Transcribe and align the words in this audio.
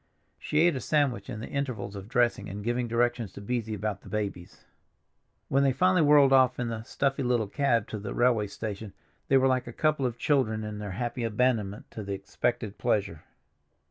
She 0.39 0.61
ate 0.61 0.75
a 0.75 0.81
sandwich 0.81 1.29
in 1.29 1.41
the 1.41 1.47
intervals 1.47 1.95
of 1.95 2.09
dressing 2.09 2.49
and 2.49 2.63
giving 2.63 2.87
directions 2.87 3.31
to 3.33 3.39
Beesy 3.41 3.75
about 3.75 4.01
the 4.01 4.09
babies. 4.09 4.65
When 5.47 5.61
they 5.61 5.73
finally 5.73 6.01
whirled 6.01 6.33
off 6.33 6.59
in 6.59 6.69
the 6.69 6.81
stuffy 6.81 7.21
little 7.21 7.45
cab 7.45 7.87
to 7.89 7.99
the 7.99 8.15
railway 8.15 8.47
station 8.47 8.93
they 9.27 9.37
were 9.37 9.45
like 9.47 9.67
a 9.67 9.71
couple 9.71 10.07
of 10.07 10.17
children 10.17 10.63
in 10.63 10.79
their 10.79 10.93
happy 10.97 11.23
abandonment 11.23 11.91
to 11.91 12.03
the 12.03 12.13
expected 12.13 12.79
pleasure. 12.79 13.21